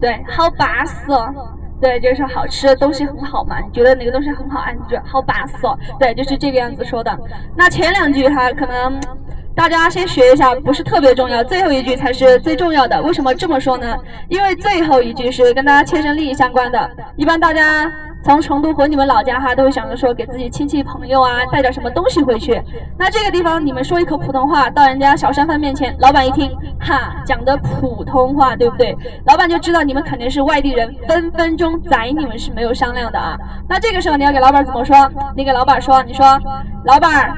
[0.00, 1.32] 对，好巴适哦。
[1.80, 4.70] 对，就是好吃的东西很好嘛，你觉得哪个东西很好啊？
[4.72, 5.78] 你就好巴适哦。
[5.98, 7.18] 对，就是这个样子说的。
[7.54, 8.98] 那前两句哈，可能
[9.54, 13.02] 大家先学一下，不是特别重要，最后一句才是最重要的。
[13.02, 13.94] 为什么这么说呢？
[14.28, 17.90] 因为最后一句是跟大家切身利益相关的，一般大家。
[18.26, 22.60] 从成都回你们老家哈，都会想着说给自己亲戚朋友啊带点什么东西回去。
[22.98, 26.50] 那这个地方你们说一口普通话到人家小商贩面前，老板一听，
[26.80, 28.98] 哈，讲的普通话，对不对？
[29.26, 33.38] 老板就知道你们肯定是外地人，分分钟宰你们是没有商量的啊。
[33.68, 34.96] 那这个时候你要给老板怎么说？
[35.36, 36.26] 你给老板说，你说，
[36.84, 37.32] 老板，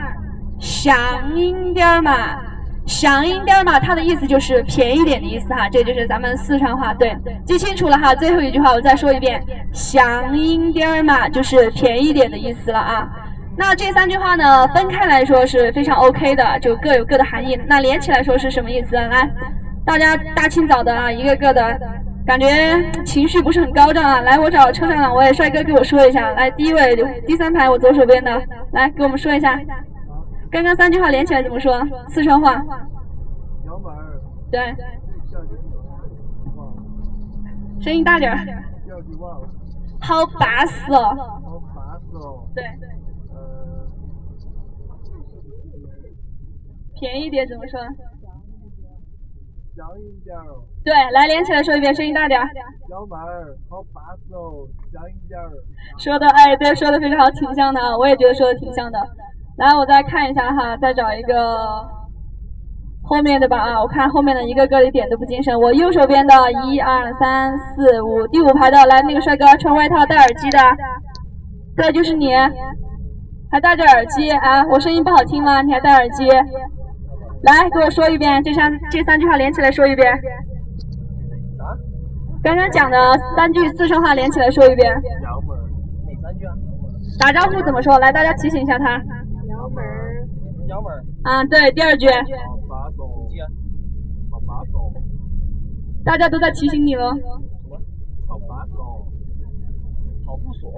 [0.58, 0.96] 响
[1.34, 2.47] 应点嘛。
[2.88, 8.14] 祥音点嘛，它的意思就是便宜点的意思哈，这就是咱们四川话，对，记清楚了哈。
[8.14, 9.40] 最后一句话我再说一遍，
[9.72, 13.06] 祥音点嘛，就是便宜点的意思了啊。
[13.58, 17.60] 那这三句话呢，分开来说是非常 OK 的，就各有各的含义。
[17.66, 18.96] 那连起来说是什么意思？
[18.96, 19.30] 来，
[19.84, 21.78] 大家大清早的啊，一个个的
[22.26, 22.48] 感觉
[23.04, 24.20] 情绪不是很高涨啊。
[24.22, 26.30] 来，我找车上两位帅哥给我说一下。
[26.30, 29.60] 来，第一位第三排我左手边的，来给我们说一下。
[30.50, 31.78] 刚刚三句话连起来怎么说？
[32.08, 32.52] 四川话。
[33.66, 34.20] 幺妹儿。
[34.50, 34.74] 对。
[37.80, 38.38] 声音大点儿。
[40.00, 41.14] 好巴适哦。
[41.14, 42.46] 好巴适哦。
[42.54, 42.64] 对。
[43.34, 43.86] 呃。
[46.98, 47.78] 便宜点怎么说？
[49.74, 50.44] 点儿。
[50.82, 52.48] 对，来连起来说一遍，声音大点儿。
[52.90, 54.66] 幺妹儿，好巴适哦，
[55.28, 55.52] 点儿。
[55.98, 58.98] 说的哎，对，说的非常好，挺像的啊，我也觉得说的挺像的。
[59.58, 61.34] 来，我再看一下哈，再找一个
[63.02, 63.80] 后面的吧啊！
[63.82, 65.60] 我看后面的一个个一点都不精神。
[65.60, 66.32] 我右手边的
[66.64, 70.58] 一二三四五，第五排的来那个帅哥，穿外套戴耳机的，
[71.76, 72.32] 对，就是你，
[73.50, 74.64] 还戴着耳机啊？
[74.70, 75.60] 我声音不好听吗？
[75.62, 76.28] 你还戴耳机？
[76.30, 80.16] 来，给我说一遍，这三这三句话连起来说一遍。
[82.44, 82.96] 刚刚讲的
[83.36, 84.94] 三句四川话连起来说一遍。
[84.94, 85.00] 哪
[86.22, 86.54] 三句啊？
[87.18, 87.98] 打招呼怎么说？
[87.98, 89.02] 来，大家提醒一下他。
[91.24, 92.06] 啊，对，第二句。
[92.08, 92.14] 好
[92.68, 92.96] 巴适，
[94.30, 94.70] 好巴适。
[96.04, 97.10] 大家都在提醒你了。
[98.26, 98.72] 好巴适，
[100.26, 100.70] 好不说。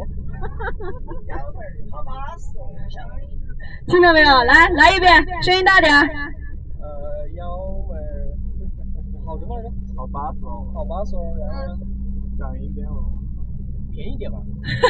[1.29, 2.59] 幺妹儿，好巴适，
[3.87, 4.27] 听到没有？
[4.45, 5.13] 来，来一遍，
[5.43, 5.93] 声音大点。
[5.93, 6.07] 呃，
[7.37, 7.45] 幺
[7.89, 8.33] 妹儿，
[9.27, 9.71] 好什么来着？
[9.97, 10.39] 好巴适，
[10.73, 11.77] 好巴适，然后
[12.39, 13.05] 响应点哦。
[13.93, 14.39] 便宜点吧。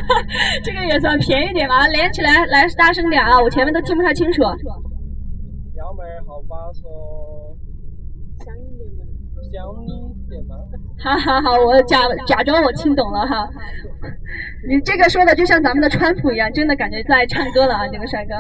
[0.63, 1.87] 这个也算便宜点吧？
[1.89, 3.41] 连起来，来大声点啊！
[3.43, 4.43] 我前面都听不太清楚。
[6.27, 6.83] 好巴适，
[8.45, 9.05] 香一点吗？
[9.51, 10.57] 香一点吗？
[10.99, 13.49] 哈哈哈，我假假装我听懂了哈。
[14.69, 18.35] 你这个说的就像咱们的川普一样，真的感觉在唱歌了啊，这个帅哥。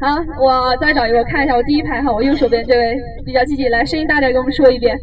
[0.00, 4.98] 好，我再找一个，我看一下我第一排哈，我右手边这位比较积极，来声音大点给我们说一遍。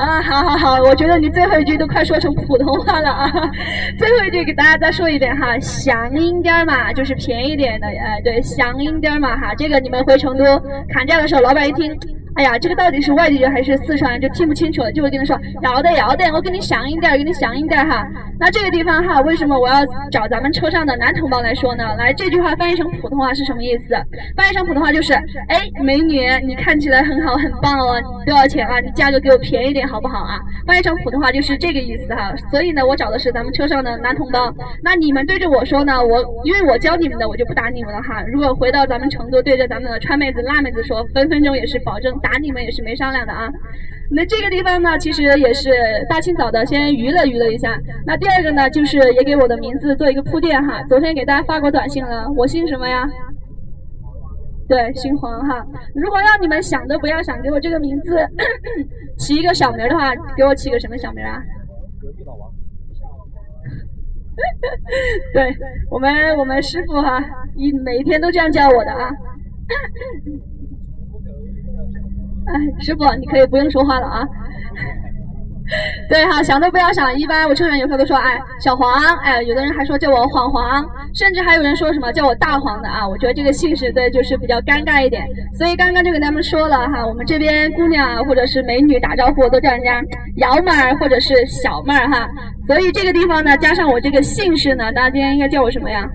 [0.00, 3.30] 啊，好好好，我觉得你最后一句都快说成普通话了啊！
[3.98, 10.44] 最后一句给大家再说一遍哈，响应点嘛，就是便宜点的，哎，对，响应点嘛哈，这个你们回成都
[10.88, 11.94] 砍价的时候，老板一听。
[12.36, 18.06] 哎呀，这个到底是外地人还是四川人就听不清楚了，就会跟他说要得要得，我给你响应点，给你响应点哈。
[18.38, 21.94] 那这个地方哈，为什么我要找咱们车上的男同胞来说呢？
[21.98, 23.94] 来，这句话翻译成普通话是什么意思？
[24.36, 25.12] 翻译成普通话就是，
[25.48, 28.80] 哎，美女，你看起来很好，很棒哦，多少钱啊？
[28.80, 30.38] 你价格给我便宜点好不好啊？
[30.66, 32.32] 翻译成普通话就是这个意思哈。
[32.50, 34.54] 所以呢，我找的是咱们车上的男同胞。
[34.82, 38.22] 那你们对着我说呢，我因为我教你们的，我就不打你们了哈。
[38.32, 42.19] 如果回到咱们成都，对着咱们的川妹子、辣妹子说，分分钟也是保证。
[42.22, 43.48] 打你们也是没商量的啊！
[44.12, 45.70] 那这个地方呢，其实也是
[46.08, 47.78] 大清早的，先娱乐娱乐一下。
[48.06, 50.82] 那第二个呢，就是也给我的名字做一个铺垫哈。
[50.88, 53.06] 昨天给大家发过短信了，我姓什么呀？
[54.68, 55.64] 对，姓黄哈。
[55.94, 58.16] 如果让你们想都不要想，给我这个名字
[59.18, 61.40] 起一个小名的话，给我起个什么小名啊？
[65.34, 65.54] 对
[65.90, 67.22] 我们我们师傅哈，
[67.56, 69.10] 一每一天都这样叫我的啊。
[72.52, 74.26] 哎， 师傅，你可以不用说话了啊。
[76.08, 77.16] 对哈，想都不要想。
[77.16, 80.84] 一般我车上有客都说，哎，小黄，哎，有的人还说叫我黄黄，
[81.14, 83.06] 甚至还有人说什么叫我大黄的啊。
[83.06, 85.24] 我觉得这个姓氏对，就是比较尴尬一点。
[85.56, 90.02] 所以刚刚就跟他们说了哈，我们这边姑娘或者是美女打招呼都叫人家
[90.38, 92.28] 姚妹儿或者是小妹儿哈。
[92.66, 96.04] 所以这个地方呢，加上我这个姓氏呢，大家今天应该叫我什么呀？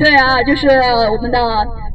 [0.00, 0.66] 对啊，就是
[1.12, 1.38] 我们的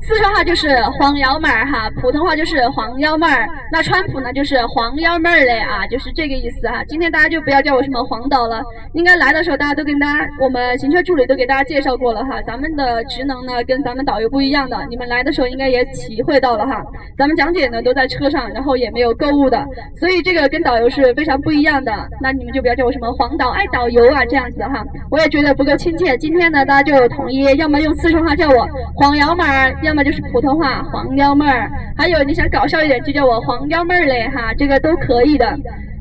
[0.04, 3.50] 四川话就是黄幺妹儿哈，普通话就是黄幺妹儿。
[3.72, 6.84] 那川普呢就是黄幺妹儿嘞啊，就是这个意思哈。
[6.88, 8.62] 今天大家就不要叫我什么黄导了，
[8.94, 12.40] 应该来的时候大家都跟大家，我们行车助理都给大家介绍过了哈。
[12.44, 16.84] 咱们的职能呢跟咱们导游不一样的，你们来的时候应该也体会到了哈。
[17.18, 19.66] 咱们讲解呢都在车上，然后也没有购物的，
[20.00, 21.92] 所以这个跟导游是非常不一样的。
[22.22, 26.16] 那你们就不要叫我什么黄导爱导游啊这样子哈，我也觉得不够亲切。
[26.18, 27.95] 今天呢大家就统一，要么用。
[27.96, 31.70] 四川话叫我黄幺妹儿，要么就是普通话黄幺妹儿。
[31.98, 35.46] 还有你想搞笑一点，就叫我黄幺妹儿嘞哈，这个都可以的。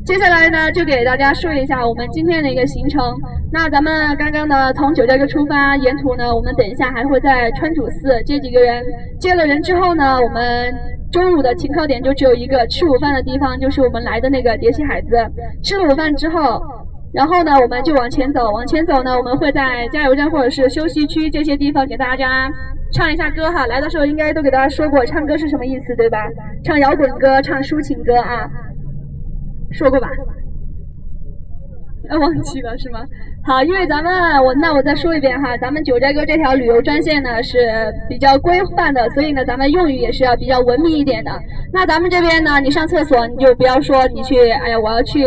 [0.05, 3.01] 接下来呢，就给大家说一下我们今天的一个行程。
[3.53, 8.85] 那咱们刚刚呢从九寨沟出发，沿途呢我们等一下还会在川主寺接几个人。
[9.19, 10.75] 接了人之后呢，我们
[11.11, 15.09] 中午的停靠点就只有一个，吃午饭的地方就是我们来的那个叠溪海子。
[15.63, 16.61] 吃了午饭之后。
[17.15, 22.51] 然后呢，我们就往前走，往前走呢，我们会在加油站或者是休息区这些地方给大家
[22.93, 23.67] 唱一下歌哈。
[23.67, 26.19] 来的时候应该都给大家说过，唱歌是什么意思，对吧？
[26.65, 28.51] 唱摇滚歌，唱抒情歌啊，
[29.71, 30.09] 说过吧？
[32.09, 33.01] 呃， 忘记了是吗？
[33.47, 34.13] 好，因为咱们
[34.43, 37.59] 我那我再说一遍哈，咱们九寨沟这条旅游专线呢是
[38.09, 41.31] 比较规范的，所以呢咱们用语也是要比较文明一点的。
[41.73, 45.25] 那咱们这边呢，你上厕所你就不要说你去，哎呀我要去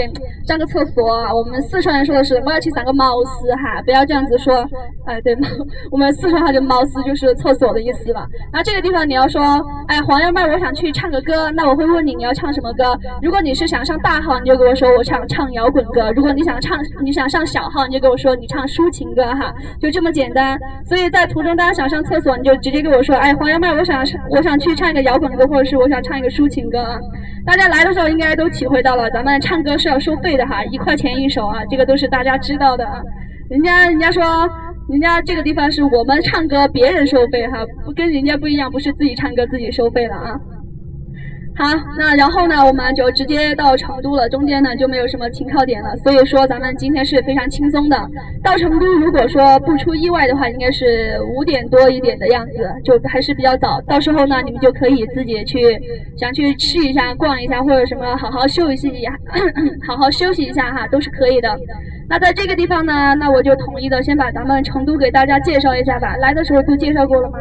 [0.48, 1.06] 上个厕所。
[1.36, 4.68] 我们四川人说的是我要去上个茅屎哈，不要这样子说。
[5.06, 5.38] 哎对，
[5.92, 8.26] 我们四川话就茅屎就是厕所的意思了。
[8.52, 9.42] 那这个地方你要说，
[9.88, 12.98] 哎黄幺妹我想去唱个歌，那我会问你你要唱什么歌。
[13.22, 20.60] 如果你是想上大号，你就跟我说我唱唱摇滚歌；如果你想唱你想上小号，你就跟我说你唱抒情歌哈，就这么简单。
[20.86, 27.00] 所以在途中大家想上厕所，你就直接跟我说，哎，黄幺妹，我想我想去唱一个摇滚歌，或者是我想唱一个抒情歌啊。
[27.46, 33.02] 大家来的时候应该都体会到了，咱们唱歌是要收费的哈，一块钱一首啊，这个都是大家知道的啊。
[33.50, 34.22] 人家人家说，
[34.90, 40.36] 人家这个地方是我们唱歌，别人收费哈，不跟人家不一样，不是自己唱歌自己收费了啊。
[41.58, 41.66] 好，
[41.98, 47.98] 那然后呢，我们就直接到成都了，中间呢就没有什么停靠点了，所以说咱们今天是非常轻松的。
[48.44, 53.82] 到成都，如果说不出意外的话，应该是五点多一点的样子，就还是比较早。
[53.88, 55.80] 到时候呢，你们就可以自己去
[56.16, 59.18] 想去吃一下、逛一下，或者什么好好休息一下，
[59.88, 61.50] 好好休息一下哈，都是可以的。
[62.08, 66.16] 那在这个地方呢，那我就统一的先把咱们成都给大家介绍一下吧。
[66.18, 67.40] 来的时候都介绍过了吗？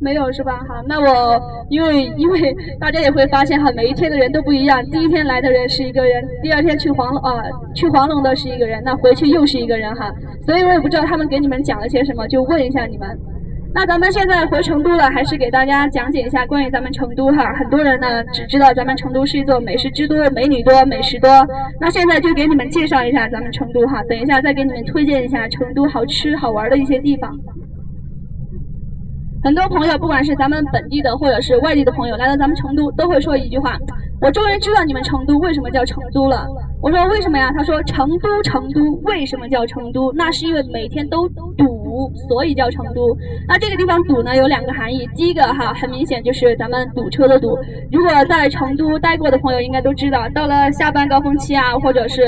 [0.00, 0.64] 没有是吧？
[0.66, 4.82] 好，那我因为因为大家也会发现哈，每一天的人都不一样。
[4.86, 7.42] 第一天来的人是一个人，第二天去黄龙啊，
[7.74, 10.10] 去黄龙的是一个人，那回去又是一个人哈。
[10.46, 13.08] 所以我也不知道他们给你们讲了些什么，就问一下你们。
[13.72, 17.52] 那咱们现在回成都了，还是给大家讲解一下关于咱们成都哈。
[17.54, 21.30] 很多人呢只知道咱们成都是一座美食之都，美女多，美食多。
[21.80, 27.30] 那现在就给你们介绍一下咱们成都哈，等一下再给你们推荐一下成都好吃好玩的一些地方。
[29.42, 33.78] 很多朋友，不管是咱们本地的，或者是外地的朋友，来到咱们成都，都会说一句话
[34.20, 36.46] ：“我终于知道你们成都为什么叫成都了。”
[36.82, 40.12] 我说：“为什么呀？”他说：“成都，成都，为什么叫成都？
[40.12, 41.79] 那是因为每天都堵。”
[42.28, 43.16] 所以叫成都。
[43.48, 45.08] 那这个地方堵呢，有两个含义。
[45.16, 47.58] 第一个哈，很明显就是咱们堵车的堵。
[47.90, 52.22] 如果在成都待过的朋友应该都知道，到了下班高峰期啊，或者是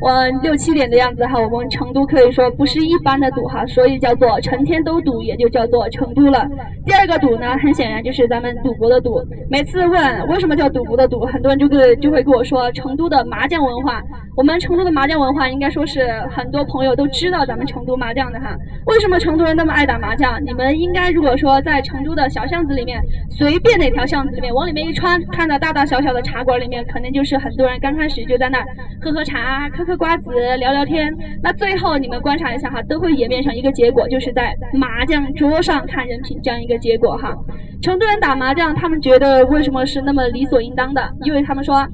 [0.00, 6.46] 我六七点的样子哈，我们成都可以说不是一般的堵哈，所以叫做成天都堵，也就叫做成都了。
[6.84, 9.22] 第二个堵呢，很显然就是咱们赌博的赌。
[9.50, 14.02] 每次问为什么叫赌博的赌，很多人就会就会跟我说成都的麻将文化。
[14.36, 18.54] 我们成都的麻将文化应该说是很多朋友都知道咱们成都麻将的哈。
[18.84, 20.38] 为什么成都人那么爱打麻将？
[20.44, 23.00] 你们应该如果说在成都的小巷子里面，
[23.30, 28.62] 随便哪条巷子里面往里面一穿，看到大大小小的茶馆里面，肯定就是很多人刚开始就在那
[29.00, 31.10] 喝喝茶、嗑嗑瓜子、聊聊天。
[31.42, 37.34] 那最后你们观察一下哈，都会演变成一个结果，就是在麻将桌上看人品这样一个结果哈。
[37.80, 41.10] 成都人打麻将，他们觉得为什么是那么理所应当的？
[41.22, 41.86] 因为他们说，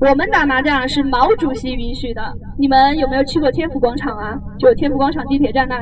[0.00, 2.22] 我们打麻将是毛主席允许的。
[2.58, 4.38] 你们有没有去过天府广场啊？
[4.58, 5.76] 就天府广场地铁站那。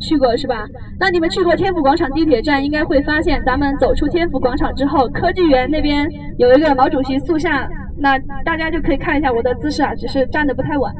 [0.00, 0.64] 去过是吧？
[1.00, 7.68] 那你们去过天府广场地铁站，应该会发现，咱们走出天府广场之后，科技园那边有一个毛主席塑像，
[7.98, 10.92] 那大家就可以看一下我的姿势啊，只是站的不太稳，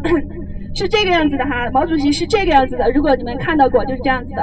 [0.74, 4.42] 是这个样子的哈，毛主席是这个样子的，如果你们看到过，就是这样子的。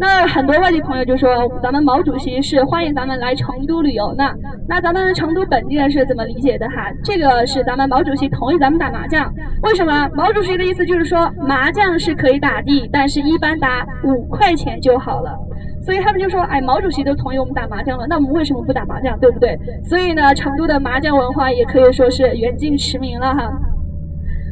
[0.00, 1.28] 那很多外地朋友就说，
[1.60, 4.30] 咱们毛主席是欢迎咱们来成都旅游呢。
[4.68, 6.88] 那咱们成都本地人是怎么理解的哈？
[7.02, 9.32] 这个是咱们毛主席同意咱们打麻将。
[9.62, 10.08] 为什么？
[10.14, 15.36] 毛主席的意思就是说，麻将是可以打的，但是一般打五块钱就好了。
[15.82, 19.58] 所以他们就说，哎，毛主席都同意我们打麻将了，那我们为什么不打麻将，对不对？
[19.82, 23.50] 所以呢，成都的麻将文化也可以说是远近驰名了哈。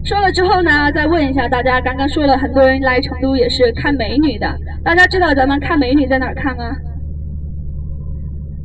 [0.06, 4.46] 说了之后呢，再问一下大家，刚刚说了很多人来成都也是看美女的，
[4.84, 6.62] 大家知道咱们看美女在哪儿看吗？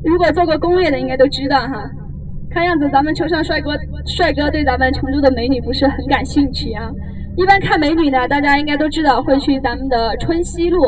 [0.04, 1.90] 如果做过攻略的应该都知道哈。
[2.52, 3.72] 看样子咱们车上帅哥
[4.06, 6.92] 帅哥对咱们成都的美女不是很感兴趣啊。
[7.36, 10.80] 一般看美女呢，大家应该都知道会去咱们的春熙路。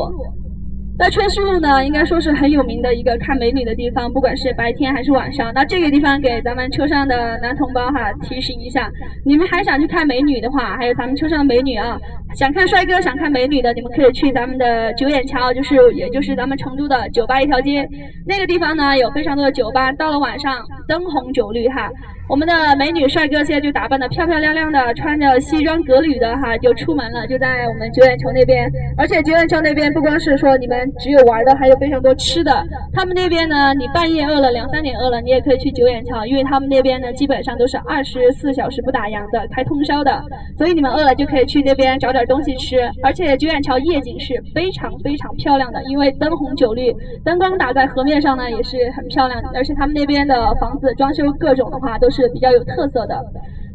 [1.00, 5.52] 在春熙路呢，应该说是很有名的一个看美女的地方，不管是白天还是晚上。
[5.54, 8.92] 那这个地方给咱们车上的男同胞哈提醒一下，
[9.26, 12.00] 你们还想去看美女的话，还有咱们车上的美女啊，
[12.36, 17.88] 想看帅哥、想看美女的，你们可以去咱们的九眼桥，就是也就是咱们成都的酒吧一条街。
[18.28, 21.90] 那个地方呢有非常多的酒吧，到了晚上灯红酒绿哈。
[22.34, 28.68] 我们的美女帅哥现在就打扮的漂漂亮亮的，穿着西装革履的哈，就出门了，就在我们九眼桥那边。
[28.98, 32.66] 而且九眼桥那边不光是说你们只有玩的，还有非常多吃的。
[32.92, 40.20] 他们那边呢，你半夜饿了，两三点饿了，你也可以去九眼桥，因为他们那边呢基本上都是二十四小时不打烊的，开通宵的。
[40.58, 42.80] 所以你们饿了就可以去那边找点东西吃。
[43.04, 46.92] 而且九眼桥夜景是非常非常漂亮的，因为灯红酒绿，
[47.24, 49.50] 灯光打在河面上呢也是很漂亮的。
[49.54, 52.10] 而且他们那边的房子装修各种的话都。
[52.14, 53.20] 是比较有特色的。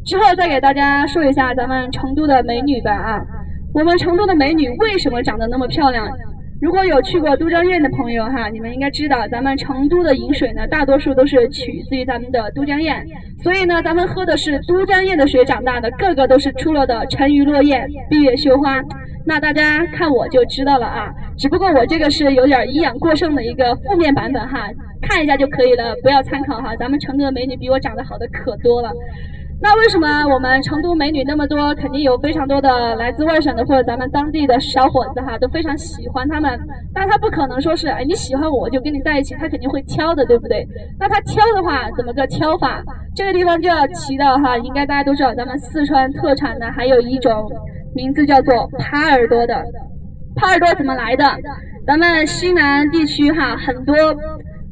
[0.04, 3.20] 之后再给大家说一下咱们成都的美女吧啊，
[3.74, 6.08] 我们成都的美女为什么长得那么漂亮？
[6.60, 13.04] 如果有去过都江堰的朋友哈，你们应该知道，咱们成都的饮水呢，大多数都是取自于咱们的都江堰，
[13.42, 18.82] 所以呢，咱们喝的是都江堰的水长大的，个个都是出了的沉鱼落雁、闭月羞花。
[19.24, 24.68] 那大家看我就知道了啊，只不过我这个是有点营养过剩的一个负面版本哈。
[25.00, 26.75] 看一下就可以了，不要参考哈。
[26.76, 28.90] 咱们成都的美女比我长得好的可多了。
[29.61, 31.75] 那为什么我们成都美女那么多？
[31.76, 36.59] 肯定有非常多的来自外省的或者咱们当地的小伙子哈，都非常喜欢他们。
[36.92, 40.66] 但他不可能说是哎你喜欢我我就跟你在一起，他肯定会挑的，对不对？
[40.99, 42.83] 那他挑的话怎么个挑法？
[43.16, 47.49] 这个地方就要提到哈，应该大家都知道，咱们四川特产的还有一种
[47.95, 49.64] 名字叫做耙耳朵的。
[50.38, 51.25] 耙耳朵怎么来的？
[51.87, 53.95] 咱们西南地区哈很多。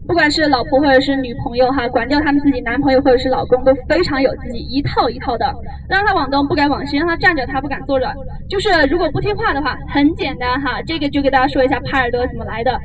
[0.08, 5.52] 不管是老婆或者是女朋友哈，管教他们自己男朋友或者是老公都非常有自己一套一套的，
[5.88, 8.14] 让他往东不敢往西，让他站着他不敢坐着，
[8.48, 12.78] 就是如果不听话的话，很简单哈，这个就给大家说一下耙耳朵怎么来的。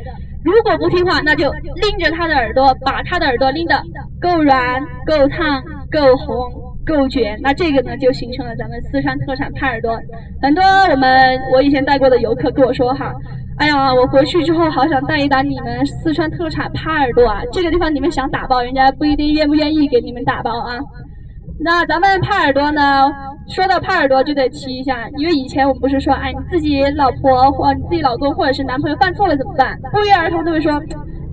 [0.43, 3.79] 如果不听话，那就拎着他的耳朵，把他的耳朵拎得
[4.19, 5.61] 够软、够烫、
[5.91, 6.51] 够红、
[6.85, 9.99] 够卷，那这个呢就形成了咱们四川特产耙耳朵。
[10.41, 13.13] 很多我们我以前带过的游客跟我说哈。
[13.57, 17.41] 哎呀，我回去之后好想带一打你们四川特产耙耳朵啊！
[17.51, 20.79] 这个地方你们想打包，人家不一定愿不愿意给你们打包啊。
[21.59, 23.11] 那咱们耙耳朵呢？
[23.53, 29.77] 说到耙耳朵就得提一下，因为以前我们不是说，哎，你自己老婆或你自己老公或者是男朋友犯错了怎么办？
[29.91, 30.71] 不约而同都会说。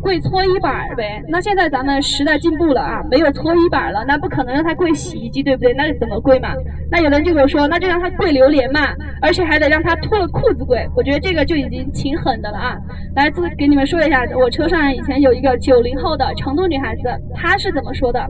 [0.00, 5.72] 跪搓衣板呗，那现在咱们时代进步了啊，没有搓衣板了，那不可能让他跪洗衣机，对不对？
[5.74, 6.54] 那怎么跪嘛？
[6.90, 8.80] 那有人就跟我说，那就让他跪榴莲嘛，
[9.20, 10.86] 而且还得让他脱了裤子跪。
[10.96, 12.76] 我觉得这个就已经挺狠的了啊！
[13.16, 17.02] 来，自给你们说一下，我车上以前有一个九零后的成都女孩子，
[17.34, 18.24] 她是怎么说的？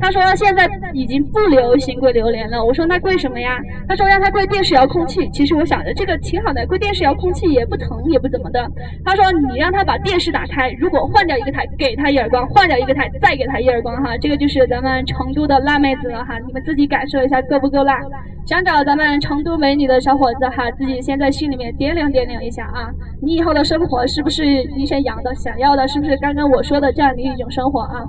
[0.00, 2.64] 她说现在已经不流行跪榴莲了。
[2.64, 3.58] 我说那跪什么呀？
[3.86, 5.28] 她说让他跪电视遥控器。
[5.32, 8.66] 其实我想着这个挺好的，跪电视遥控器也不疼也不怎么的。
[9.04, 14.02] 她说你让他把电视打开，如果换掉一个台，给他一耳光；换掉一个台，再给他一耳光。
[14.02, 17.98] 哈，这个就是咱们成都的辣妹子了哈，你们自己感受一下够不够辣？
[18.46, 22.90] 想找咱们成都美女的小伙子哈，自己先在心里面掂量掂量一下啊，
[23.22, 24.44] 你以后的生活是不是
[24.76, 25.86] 你想养的、想要的？
[25.88, 28.04] 是不是刚刚我说的这样的一种生活啊？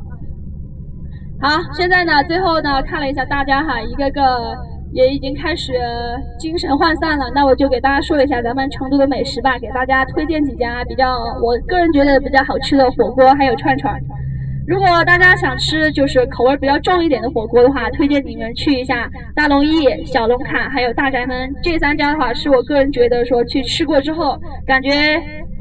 [1.41, 4.70] 好，现在呢，最后呢，看了一下大家哈，一个个。
[4.93, 5.73] 也已经开始
[6.37, 13.95] 精神涣散了，那我就给大家说一下咱们成都的美食吧，给大家推荐几家比较我个人觉得比较好吃的火锅，还有串串。
[14.67, 24.91] 如果大家想吃就是口味比较重一点的火锅的话，推荐你们去一下大龙燚、小龙坎还有大宅门这三家的话，是我个人觉得说去吃过之后感觉。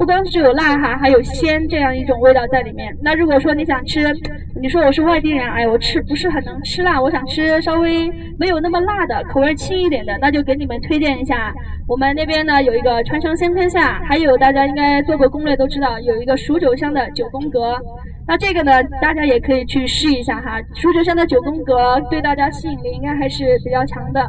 [0.01, 2.91] 不光是有辣哈，还有鲜这样一种味道在里面。
[3.03, 4.11] 那如果说你想吃，
[4.59, 11.53] 你说我是外地人，哎，我吃不是很能吃辣，我想吃稍微没有那么辣的，口味轻一点的，那就给你们推荐一下。
[11.87, 17.77] 我们那边呢有一个传承鲜天下，还有大家应该做过攻略都知道，有一个蜀九香的九宫格。
[18.27, 20.59] 那这个呢，大家也可以去试一下哈。
[20.73, 24.27] 蜀九香的九宫格对大家吸引力应该还是比较强的。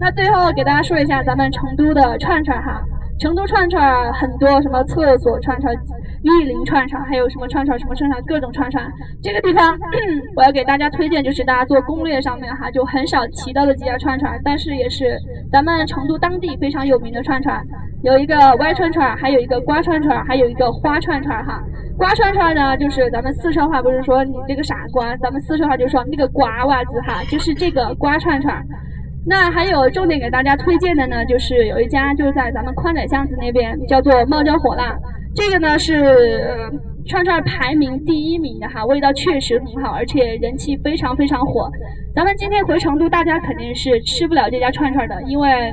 [0.00, 2.82] 那最后给大家说一下咱们成都的串串哈。
[3.22, 5.72] 成都串串很多，什么厕所串串、
[6.24, 8.84] 玉林串串，还有什么串串、什么串串，各种串串。
[9.22, 9.78] 这个地方
[10.34, 15.16] 我要给大家推荐，就是大家做攻略上面哈就很少提到的几家串串，但是也是
[15.52, 17.64] 咱们成都当地非常有名的串串。
[18.02, 21.62] 有一个歪串串，还有一个瓜串串，还有一个花串串哈。
[21.96, 28.60] 瓜串串呢，就是咱们四川话不是说你这个傻瓜，咱们四川话就说那个瓜娃子哈，就是这个瓜串串。
[29.26, 34.98] 那还有重点给大家推荐的呢，就是有一家就在咱们宽窄巷子那边，叫做冒椒火辣。
[35.34, 36.70] 这个呢是
[37.06, 41.70] 串串排名第一名的哈，味道确实很好，而且人气非常非常火。
[42.14, 45.72] 咱们今天回成都，大家肯定是吃不了这家串串的，因为。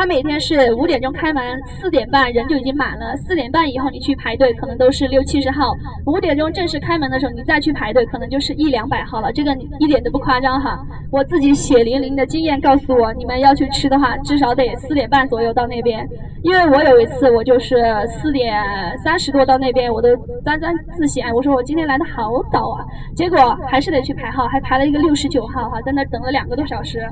[0.00, 3.14] 他每天是五点钟开门，四点半人就已经满了。
[3.18, 5.74] 四点半以后你去排队，可能都是六七十号。
[6.06, 9.30] 五点钟正式开门的时候，你再去排队，可能就是一两百号了。
[9.30, 10.80] 这个一点都不夸张哈，
[11.12, 16.08] 我自己血淋淋的经验告诉我，你们要去吃的话，至少得四点半左右到那边。
[16.42, 17.76] 因为我有一次，我就是
[18.08, 18.56] 四点
[19.04, 20.08] 三十多到那边，我都
[20.46, 22.82] 沾沾自喜，我说我今天来的好早啊，
[23.14, 27.06] 结果还是得去排号，还排了一个六十九号哈，在那等了两个多小时。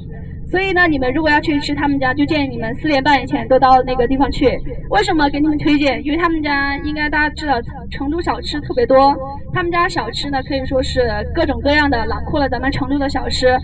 [0.51, 4.47] 所以呢，你们如果要去吃他们家，就建议你们四点半以前都到那个地方去。
[4.91, 6.03] 为什么给你们推荐？
[6.05, 9.17] 因为他们家应该大家知道，成都小吃特别多。
[9.53, 13.57] 他们家小吃呢，可以说是各种各样的，囊括了咱们成都的小吃。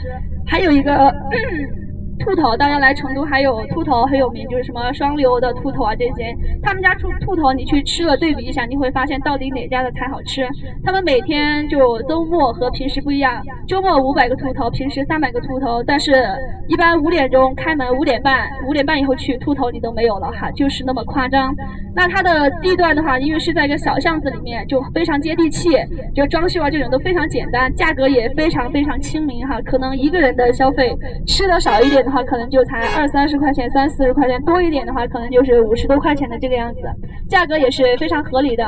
[0.47, 1.15] 还有一个。
[2.19, 6.35] 兔头，大家来成都还有兔头很有名，就是什么双流的兔头啊这些。
[6.63, 10.47] 他们家出兔头，你去吃了对比一下，你会发现到底哪家的才好吃。
[10.85, 16.13] 他们每天就周末和平时不一样，周末五百个兔头，平时三百个兔头，但是
[16.69, 21.55] 一般五点钟开门，五点半五点半以后去兔头你都没有了哈，就是那么夸张。
[21.97, 25.71] 那它的地段的话，因为是在一个小巷子里面，就非常接地气，
[26.15, 32.04] 就装修啊这种都非常简单，价格也非常非常亲民哈，可能一个人的消费吃的少一点。
[32.05, 36.81] 的话可能就才二三十块钱，三四十块钱多一点的话，可能就是五十多块钱的这个样子，
[37.29, 38.65] 价格也是非常合理的。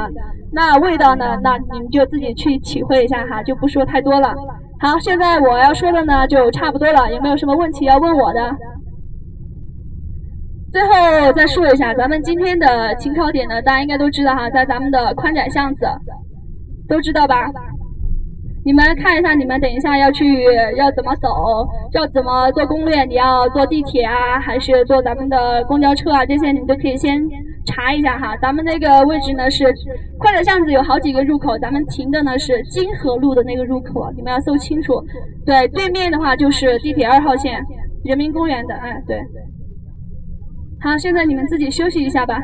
[0.53, 1.39] 那味道呢？
[1.43, 4.35] 那你们就自己去体会一下哈，就不说太多了。
[4.81, 8.57] 好，现在我要说的呢就差不多了，有没有什么问题要问我的？
[10.73, 15.87] 最后再说一下，咱们今天的停靠点呢，大家应该都知道哈，在咱们的宽窄巷子，
[16.89, 17.47] 都知道吧？
[18.67, 20.43] 你们看一下，你们等一下要去
[20.77, 21.29] 要怎么走，
[21.93, 23.05] 要怎么做攻略？
[23.05, 26.27] 你要坐地铁啊，还是坐咱们的公交车啊？
[26.27, 27.17] 这些你们都可以先
[27.65, 28.37] 查一下哈。
[28.43, 29.73] 咱们那个位置呢是
[30.19, 35.01] 宽窄巷子有好几个入口，咱们停的呢是金河路的那个入口，你们要搜清楚。
[35.47, 37.63] 对，对面的话就是地铁二号线
[38.05, 39.17] 人民公园的，哎，对。
[40.81, 42.43] 好，现在你们自己休息一下吧。